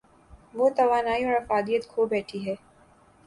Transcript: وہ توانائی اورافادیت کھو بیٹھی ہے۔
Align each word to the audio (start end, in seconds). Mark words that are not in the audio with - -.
وہ 0.53 0.69
توانائی 0.77 1.23
اورافادیت 1.25 1.83
کھو 1.89 2.05
بیٹھی 2.05 2.39
ہے۔ 2.47 2.55